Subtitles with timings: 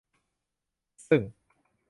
[1.07, 1.21] ซึ่ง